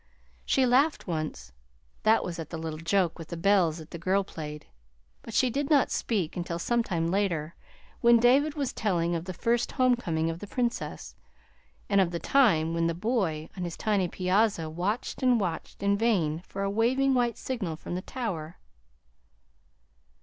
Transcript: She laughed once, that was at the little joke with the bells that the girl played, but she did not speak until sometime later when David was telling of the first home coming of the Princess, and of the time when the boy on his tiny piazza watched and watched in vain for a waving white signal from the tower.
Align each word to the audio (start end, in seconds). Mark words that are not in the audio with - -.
She 0.45 0.65
laughed 0.65 1.05
once, 1.05 1.51
that 2.01 2.23
was 2.23 2.39
at 2.39 2.49
the 2.49 2.57
little 2.57 2.79
joke 2.79 3.19
with 3.19 3.27
the 3.27 3.37
bells 3.37 3.77
that 3.77 3.91
the 3.91 3.99
girl 3.99 4.23
played, 4.23 4.65
but 5.21 5.31
she 5.35 5.51
did 5.51 5.69
not 5.69 5.91
speak 5.91 6.35
until 6.35 6.57
sometime 6.57 7.11
later 7.11 7.53
when 7.99 8.17
David 8.19 8.55
was 8.55 8.73
telling 8.73 9.13
of 9.13 9.25
the 9.25 9.33
first 9.35 9.73
home 9.73 9.95
coming 9.95 10.27
of 10.31 10.39
the 10.39 10.47
Princess, 10.47 11.13
and 11.87 12.01
of 12.01 12.09
the 12.09 12.17
time 12.17 12.73
when 12.73 12.87
the 12.87 12.95
boy 12.95 13.47
on 13.55 13.63
his 13.63 13.77
tiny 13.77 14.07
piazza 14.07 14.71
watched 14.71 15.21
and 15.21 15.39
watched 15.39 15.83
in 15.83 15.95
vain 15.99 16.41
for 16.47 16.63
a 16.63 16.71
waving 16.71 17.13
white 17.13 17.37
signal 17.37 17.75
from 17.75 17.93
the 17.93 18.01
tower. 18.01 18.57